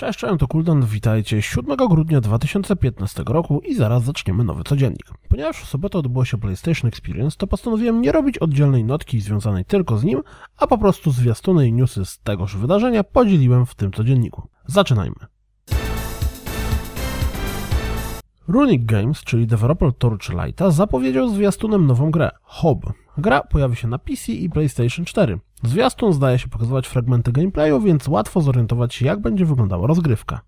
[0.00, 5.06] Cześć, cześć, to Kuldan, witajcie 7 grudnia 2015 roku i zaraz zaczniemy nowy codziennik.
[5.28, 9.98] Ponieważ w sobotę odbyło się PlayStation Experience, to postanowiłem nie robić oddzielnej notki związanej tylko
[9.98, 10.22] z nim,
[10.56, 14.48] a po prostu zwiastuny i newsy z tegoż wydarzenia podzieliłem w tym codzienniku.
[14.66, 15.16] Zaczynajmy.
[18.48, 22.92] Runic Games, czyli deweloper Torchlighta, zapowiedział zwiastunem nową grę, Hob.
[23.18, 25.38] Gra pojawi się na PC i PlayStation 4.
[25.62, 30.40] Zwiastun zdaje się pokazywać fragmenty gameplayu, więc łatwo zorientować się jak będzie wyglądała rozgrywka.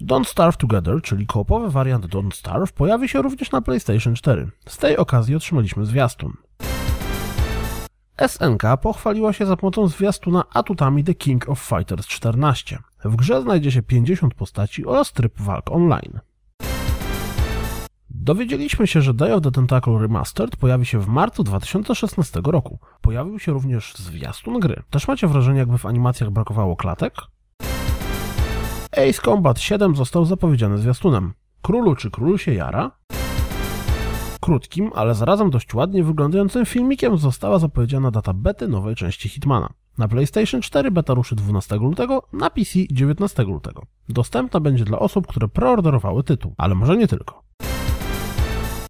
[0.00, 4.50] Don't Starve Together, czyli koopowy wariant Don't Starve, pojawi się również na PlayStation 4.
[4.68, 6.32] Z tej okazji otrzymaliśmy zwiastun.
[8.26, 12.78] SNK pochwaliła się za pomocą zwiastuna atutami The King of Fighters 14.
[13.04, 16.20] W grze znajdzie się 50 postaci oraz tryb walk online.
[18.20, 22.78] Dowiedzieliśmy się, że Day of the Tentacle Remastered pojawi się w marcu 2016 roku.
[23.00, 24.82] Pojawił się również zwiastun gry.
[24.90, 27.14] Też macie wrażenie, jakby w animacjach brakowało klatek?
[28.92, 31.32] Ace Combat 7 został zapowiedziany zwiastunem.
[31.62, 32.90] Królu czy król się jara?
[34.40, 39.68] Krótkim, ale zarazem dość ładnie wyglądającym filmikiem została zapowiedziana data bety nowej części Hitmana.
[39.98, 43.82] Na PlayStation 4 beta ruszy 12 lutego, na PC 19 lutego.
[44.08, 47.48] Dostępna będzie dla osób, które preorderowały tytuł, ale może nie tylko.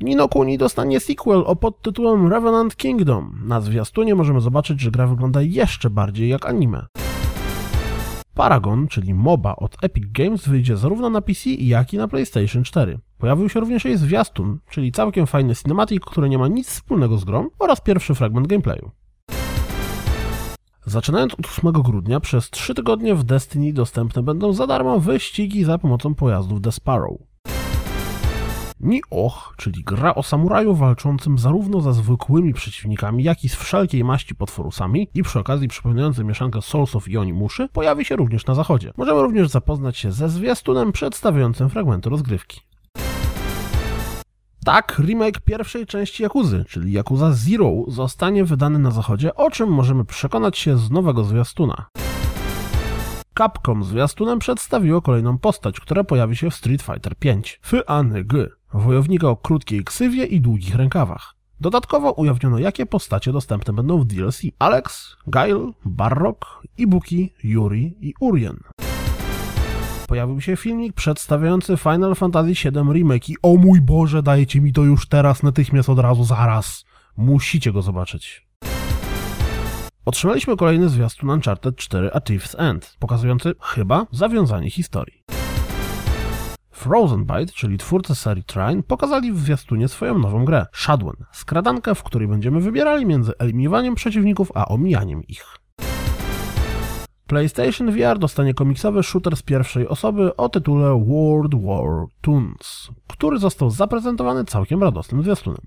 [0.00, 3.40] Nino Kuni dostanie sequel o podtytułem Revenant Kingdom.
[3.44, 6.86] Na zwiastunie możemy zobaczyć, że gra wygląda jeszcze bardziej jak anime.
[8.34, 12.98] Paragon, czyli MOBA od Epic Games wyjdzie zarówno na PC, jak i na PlayStation 4.
[13.18, 17.24] Pojawił się również jej zwiastun, czyli całkiem fajny cinematic, który nie ma nic wspólnego z
[17.24, 18.90] grą oraz pierwszy fragment gameplayu.
[20.86, 25.78] Zaczynając od 8 grudnia, przez 3 tygodnie w Destiny dostępne będą za darmo wyścigi za
[25.78, 27.29] pomocą pojazdów The Sparrow.
[28.80, 34.34] Ni-Och, czyli gra o samuraju walczącym zarówno ze zwykłymi przeciwnikami, jak i z wszelkiej maści
[34.34, 38.92] potworusami i przy okazji przypominający mieszankę Soulsów i Onimuszy, pojawi się również na zachodzie.
[38.96, 42.60] Możemy również zapoznać się ze zwiastunem przedstawiającym fragmenty rozgrywki.
[44.64, 50.04] Tak, remake pierwszej części Yakuzy, czyli Yakuza Zero, zostanie wydany na zachodzie, o czym możemy
[50.04, 51.86] przekonać się z nowego zwiastuna.
[53.40, 57.40] Capcom zwiastunem przedstawiło kolejną postać, która pojawi się w Street Fighter V.
[57.62, 61.34] Fyany G, wojownika o krótkiej ksywie i długich rękawach.
[61.60, 64.42] Dodatkowo ujawniono, jakie postacie dostępne będą w DLC.
[64.58, 66.44] Alex, Gail, Barrock,
[66.78, 68.56] Ibuki, Yuri i Urien.
[70.08, 74.82] Pojawił się filmik przedstawiający Final Fantasy VII Remake i o mój Boże, dajcie mi to
[74.82, 76.84] już teraz, natychmiast, od razu, zaraz.
[77.16, 78.49] Musicie go zobaczyć.
[80.04, 85.22] Otrzymaliśmy kolejny zwiastun Uncharted 4 A Thief's End, pokazujący chyba zawiązanie historii.
[86.70, 92.02] Frozen Byte, czyli twórcy serii Trine, pokazali w zwiastunie swoją nową grę, Shadwen, skradankę, w
[92.02, 95.56] której będziemy wybierali między eliminowaniem przeciwników a omijaniem ich.
[97.26, 103.70] PlayStation VR dostanie komiksowy shooter z pierwszej osoby o tytule World War Toons, który został
[103.70, 105.60] zaprezentowany całkiem radosnym zwiastunem.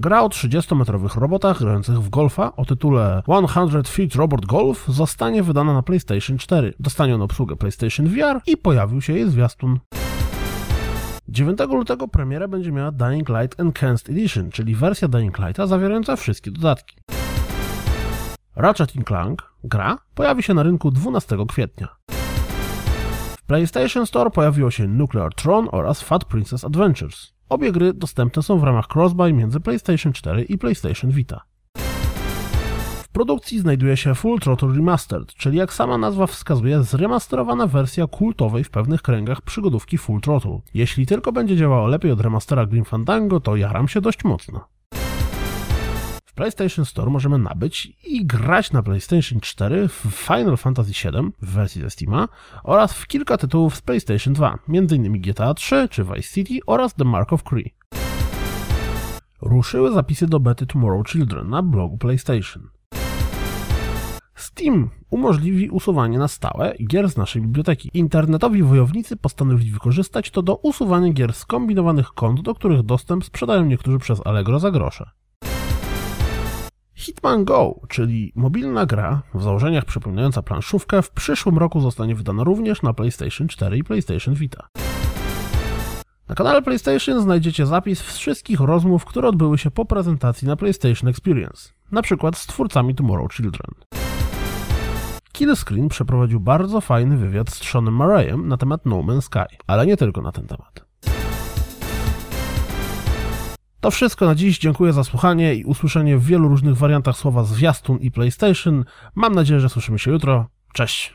[0.00, 5.74] Gra o 30-metrowych robotach grających w golfa o tytule 100 Feet Robot Golf zostanie wydana
[5.74, 6.74] na PlayStation 4.
[6.80, 9.78] Dostanie on obsługę PlayStation VR i pojawił się jej zwiastun.
[11.28, 16.50] 9 lutego premiera będzie miała Dying Light Enhanced Edition, czyli wersja Dying Lighta zawierająca wszystkie
[16.50, 16.96] dodatki.
[18.56, 21.88] Ratchet Clank, gra, pojawi się na rynku 12 kwietnia.
[23.50, 27.32] PlayStation Store pojawiło się Nuclear Throne oraz Fat Princess Adventures.
[27.48, 31.40] Obie gry dostępne są w ramach crossbuy między PlayStation 4 i PlayStation Vita.
[33.02, 38.64] W produkcji znajduje się Full Throttle Remastered, czyli jak sama nazwa wskazuje, zremasterowana wersja kultowej
[38.64, 40.60] w pewnych kręgach przygodówki Full Throttle.
[40.74, 44.69] Jeśli tylko będzie działało lepiej od remastera Grim Fandango, to jaram się dość mocno.
[46.30, 51.52] W PlayStation Store możemy nabyć i grać na PlayStation 4 w Final Fantasy VII w
[51.54, 52.28] wersji ze Steama
[52.64, 55.20] oraz w kilka tytułów z PlayStation 2, m.in.
[55.20, 57.74] GTA 3 czy Vice City oraz The Mark of Cree.
[59.42, 62.68] Ruszyły zapisy do bety Tomorrow Children na blogu PlayStation.
[64.34, 67.90] Steam umożliwi usuwanie na stałe gier z naszej biblioteki.
[67.94, 73.64] Internetowi wojownicy postanowili wykorzystać to do usuwania gier z kombinowanych kont, do których dostęp sprzedają
[73.64, 75.10] niektórzy przez Allegro za grosze.
[77.00, 82.82] Hitman Go, czyli mobilna gra w założeniach przypominająca planszówkę, w przyszłym roku zostanie wydana również
[82.82, 84.68] na PlayStation 4 i PlayStation Vita.
[86.28, 91.70] Na kanale PlayStation znajdziecie zapis wszystkich rozmów, które odbyły się po prezentacji na PlayStation Experience,
[91.92, 93.74] na przykład z twórcami Tomorrow Children.
[95.32, 99.96] Killscreen przeprowadził bardzo fajny wywiad z Seanem Murrayem na temat No Man's Sky, ale nie
[99.96, 100.89] tylko na ten temat.
[103.80, 104.58] To wszystko na dziś.
[104.58, 108.84] Dziękuję za słuchanie i usłyszenie w wielu różnych wariantach słowa zwiastun i PlayStation.
[109.14, 110.46] Mam nadzieję, że słyszymy się jutro.
[110.72, 111.14] Cześć!